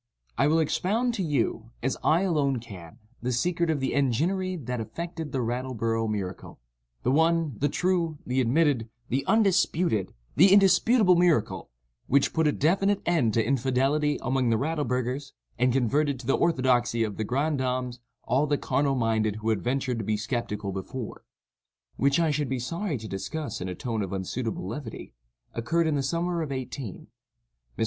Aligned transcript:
I 0.35 0.47
will 0.47 0.57
expound 0.57 1.13
to 1.13 1.21
you—as 1.21 1.95
I 2.03 2.21
alone 2.21 2.57
can—the 2.59 3.31
secret 3.31 3.69
of 3.69 3.79
the 3.79 3.93
enginery 3.93 4.55
that 4.65 4.81
effected 4.81 5.31
the 5.31 5.43
Rattleborough 5.43 6.09
miracle—the 6.09 7.11
one, 7.11 7.53
the 7.59 7.69
true, 7.69 8.17
the 8.25 8.41
admitted, 8.41 8.89
the 9.09 9.23
undisputed, 9.27 10.11
the 10.35 10.51
indisputable 10.53 11.15
miracle, 11.15 11.69
which 12.07 12.33
put 12.33 12.47
a 12.47 12.51
definite 12.51 13.03
end 13.05 13.35
to 13.35 13.45
infidelity 13.45 14.17
among 14.23 14.49
the 14.49 14.57
Rattleburghers 14.57 15.33
and 15.59 15.71
converted 15.71 16.19
to 16.21 16.25
the 16.25 16.35
orthodoxy 16.35 17.03
of 17.03 17.17
the 17.17 17.23
grandames 17.23 17.99
all 18.23 18.47
the 18.47 18.57
carnal 18.57 18.95
minded 18.95 19.35
who 19.35 19.49
had 19.49 19.61
ventured 19.61 19.99
to 19.99 20.03
be 20.03 20.17
sceptical 20.17 20.71
before. 20.71 21.17
This 21.99 22.17
event—which 22.17 22.19
I 22.19 22.31
should 22.31 22.49
be 22.49 22.57
sorry 22.57 22.97
to 22.97 23.07
discuss 23.07 23.61
in 23.61 23.69
a 23.69 23.75
tone 23.75 24.01
of 24.01 24.13
unsuitable 24.13 24.67
levity—occurred 24.67 25.85
in 25.85 25.93
the 25.93 26.01
summer 26.01 26.41
of 26.41 26.49
18—. 26.49 27.05
Mr. 27.05 27.09